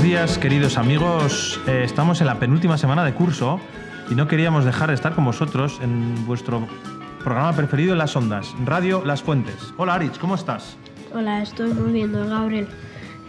[0.00, 1.60] Buenos días, queridos amigos.
[1.66, 3.60] Eh, estamos en la penúltima semana de curso
[4.10, 6.66] y no queríamos dejar de estar con vosotros en vuestro
[7.22, 9.56] programa preferido en las ondas, Radio Las Fuentes.
[9.76, 10.78] Hola, Aritz, ¿cómo estás?
[11.12, 12.66] Hola, estoy muy bien, don Gabriel.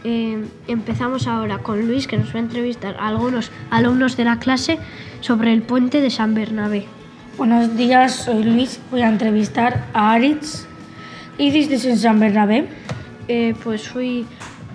[0.05, 4.39] Eh, empezamos ahora con Luis, que nos va a entrevistar a algunos alumnos de la
[4.39, 4.79] clase
[5.19, 6.85] sobre el puente de San Bernabé.
[7.37, 8.79] Buenos días, soy Luis.
[8.91, 10.67] Voy a entrevistar a Aritz.
[11.35, 12.65] ¿Qué hiciste en San Bernabé?
[13.27, 14.25] Eh, pues fui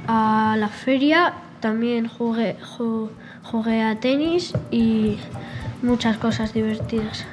[0.06, 3.10] a la feria, también jugué, ju-
[3.42, 5.18] jugué a tenis y
[5.82, 7.24] muchas cosas divertidas.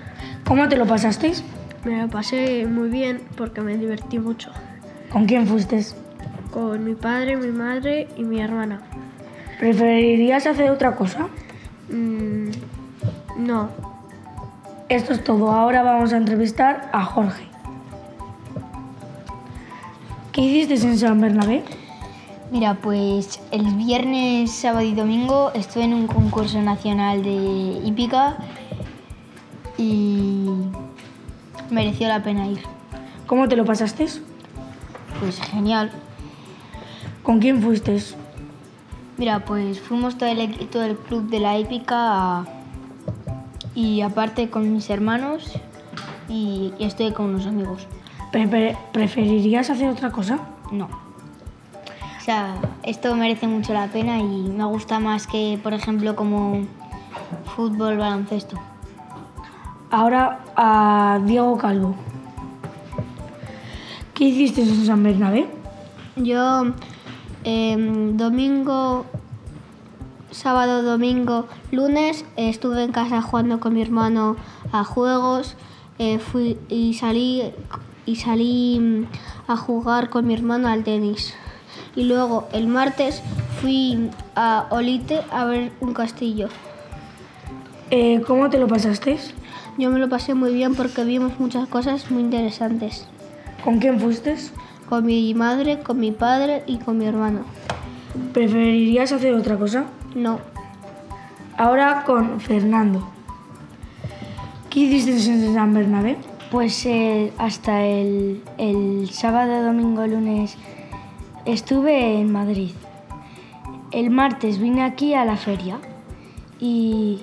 [0.45, 1.43] ¿Cómo te lo pasasteis?
[1.85, 4.51] Me lo pasé muy bien porque me divertí mucho
[5.11, 5.85] ¿Con quién fuiste?
[6.51, 8.81] con mi padre, mi madre y mi hermana.
[9.59, 11.27] ¿Preferirías hacer otra cosa?
[11.89, 12.49] Mm,
[13.39, 13.69] no,
[14.89, 15.49] Esto es todo.
[15.51, 17.43] Ahora vamos a entrevistar a Jorge.
[20.31, 21.63] ¿Qué hiciste en San Bernabé?
[22.53, 28.37] Mira, pues el viernes, sábado y domingo estuve en un concurso nacional de hípica
[29.75, 30.45] y
[31.71, 32.61] mereció la pena ir.
[33.25, 34.05] ¿Cómo te lo pasaste?
[35.19, 35.91] Pues genial.
[37.23, 37.97] ¿Con quién fuiste?
[39.17, 42.45] Mira, pues fuimos todo el, todo el club de la hípica
[43.73, 45.51] y aparte con mis hermanos
[46.29, 47.87] y, y estoy con unos amigos.
[48.31, 50.39] Pre- pre- ¿Preferirías hacer otra cosa?
[50.71, 51.02] No.
[52.23, 56.61] O sea, esto merece mucho la pena y me gusta más que, por ejemplo, como
[57.53, 58.57] fútbol, baloncesto.
[59.91, 61.95] Ahora a Diego Calvo.
[64.13, 65.49] ¿Qué hiciste en San Bernabé?
[66.15, 66.71] Yo
[67.43, 69.05] em, domingo,
[70.31, 74.37] sábado, domingo, lunes eh, estuve en casa jugando con mi hermano
[74.71, 75.57] a juegos
[75.99, 77.51] eh, fui, y salí
[78.05, 81.35] y salí mm, a jugar con mi hermano al tenis.
[81.95, 83.21] Y luego el martes
[83.61, 86.49] fui a Olite a ver un castillo.
[87.91, 89.17] Eh, ¿Cómo te lo pasaste?
[89.77, 93.07] Yo me lo pasé muy bien porque vimos muchas cosas muy interesantes.
[93.63, 94.35] ¿Con quién fuiste?
[94.89, 97.41] Con mi madre, con mi padre y con mi hermano.
[98.33, 99.85] ¿Preferirías hacer otra cosa?
[100.13, 100.39] No,
[101.57, 103.07] Ahora con Fernando.
[104.69, 106.17] ¿Qué hiciste en San Bernabé?
[106.49, 110.57] Pues eh, hasta el, el sábado, domingo, lunes
[111.45, 112.71] estuve en Madrid.
[113.91, 115.77] El martes vine aquí a la feria
[116.59, 117.21] y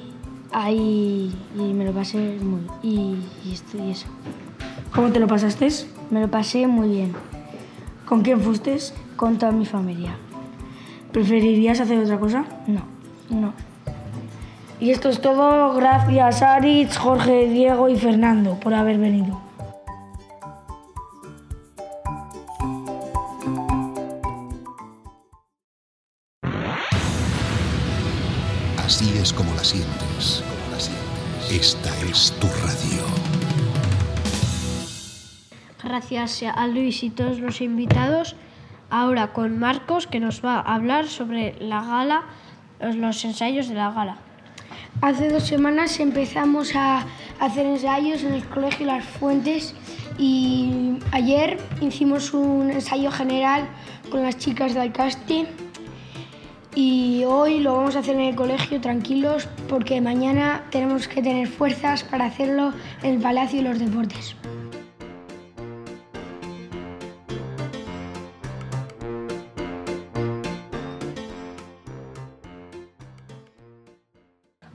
[0.52, 4.06] ahí y me lo pasé muy y, y esto y eso.
[4.94, 5.68] ¿Cómo te lo pasaste?
[6.10, 7.12] Me lo pasé muy bien
[8.04, 8.76] ¿Con quién fuiste?
[9.16, 10.16] con toda mi familia.
[11.12, 12.44] ¿Preferirías hacer otra cosa?
[12.66, 12.82] No,
[13.28, 13.52] no.
[14.80, 15.74] Y esto es todo.
[15.74, 19.40] Gracias Aritz, Jorge, Diego y Fernando por haber venido.
[28.90, 30.42] Así es como la sientes.
[30.50, 31.50] Como la sientes.
[31.52, 33.04] Esta es tu radio.
[35.84, 38.34] Gracias a Luis y todos los invitados.
[38.90, 42.22] Ahora con Marcos que nos va a hablar sobre la gala,
[42.80, 44.16] los- ensayos de la gala.
[45.02, 47.04] Hace dos semanas empezamos a
[47.38, 49.72] hacer ensayos en el Colegio Las Fuentes
[50.18, 53.68] y ayer hicimos un ensayo general
[54.10, 55.46] con las chicas del Alcaste
[56.74, 61.46] y hoy lo vamos a hacer en el colegio tranquilos porque mañana tenemos que tener
[61.46, 64.36] fuerzas para hacerlo en el Palacio de los Deportes.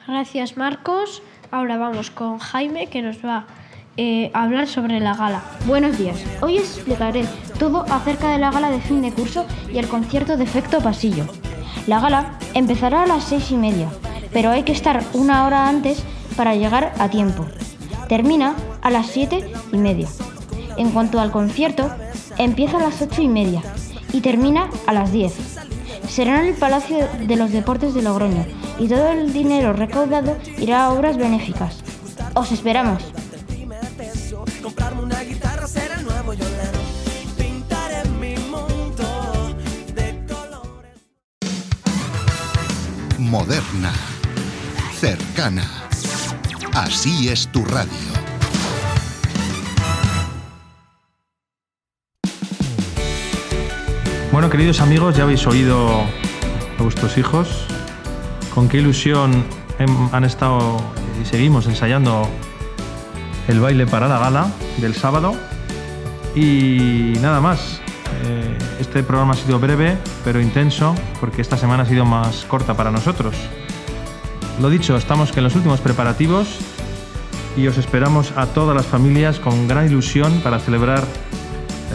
[0.08, 1.22] Gracias Marcos.
[1.52, 3.46] Ahora vamos con Jaime que nos va
[3.98, 5.44] eh, a hablar sobre la gala.
[5.66, 6.24] Buenos días.
[6.42, 7.26] Hoy os explicaré
[7.60, 11.26] todo acerca de la gala de fin de curso y el concierto de efecto pasillo.
[11.88, 13.90] La gala empezará a las seis y media,
[14.34, 16.04] pero hay que estar una hora antes
[16.36, 17.46] para llegar a tiempo.
[18.10, 20.08] Termina a las siete y media.
[20.78, 21.90] En cuanto al concierto,
[22.38, 23.62] empieza a las ocho y media
[24.12, 25.34] y termina a las diez.
[26.08, 28.46] Será en el Palacio de los Deportes de Logroño
[28.78, 31.78] y todo el dinero recaudado irá a obras benéficas.
[32.34, 33.15] Os esperamos.
[43.36, 43.92] Moderna.
[44.98, 45.66] Cercana.
[46.72, 47.92] Así es tu radio.
[54.32, 56.06] Bueno, queridos amigos, ya habéis oído
[56.80, 57.68] a vuestros hijos
[58.54, 59.44] con qué ilusión
[60.14, 60.78] han estado
[61.22, 62.30] y seguimos ensayando
[63.50, 64.48] el baile para la gala
[64.78, 65.36] del sábado.
[66.36, 67.75] Y nada más.
[68.80, 72.92] Este programa ha sido breve, pero intenso, porque esta semana ha sido más corta para
[72.92, 73.36] nosotros.
[74.60, 76.60] Lo dicho, estamos en los últimos preparativos
[77.56, 81.04] y os esperamos a todas las familias con gran ilusión para celebrar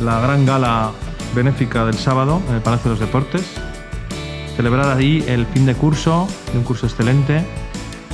[0.01, 0.93] la gran gala
[1.35, 3.45] benéfica del sábado en el Palacio de los Deportes.
[4.57, 7.45] Celebrar ahí el fin de curso, de un curso excelente,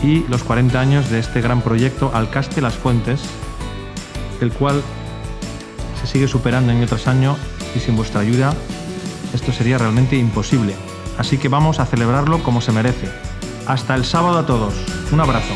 [0.02, 3.20] y los 40 años de este gran proyecto Alcaste Las Fuentes,
[4.40, 4.82] el cual
[6.00, 7.36] se sigue superando año tras año
[7.76, 8.54] y sin vuestra ayuda
[9.32, 10.74] esto sería realmente imposible.
[11.18, 13.08] Así que vamos a celebrarlo como se merece.
[13.66, 14.74] Hasta el sábado a todos.
[15.12, 15.52] Un abrazo.